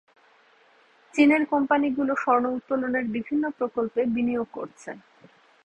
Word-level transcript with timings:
চীনের 1.13 1.43
কোম্পানিগুলো 1.51 2.13
স্বর্ণ 2.15 2.45
উত্তোলনের 2.57 3.05
বিভিন্ন 3.15 3.43
প্রকল্পে 3.57 4.01
বিনিয়োগ 4.15 4.47
করছে। 4.53 4.89